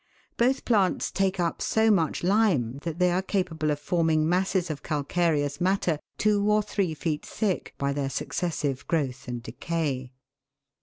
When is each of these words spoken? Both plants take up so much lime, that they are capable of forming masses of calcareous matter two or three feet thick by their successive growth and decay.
Both 0.35 0.65
plants 0.65 1.11
take 1.11 1.39
up 1.39 1.61
so 1.61 1.91
much 1.91 2.23
lime, 2.23 2.79
that 2.81 2.97
they 2.97 3.11
are 3.11 3.21
capable 3.21 3.69
of 3.69 3.79
forming 3.79 4.27
masses 4.27 4.71
of 4.71 4.81
calcareous 4.81 5.61
matter 5.61 5.99
two 6.17 6.41
or 6.51 6.63
three 6.63 6.95
feet 6.95 7.23
thick 7.23 7.75
by 7.77 7.93
their 7.93 8.09
successive 8.09 8.87
growth 8.87 9.27
and 9.27 9.43
decay. 9.43 10.11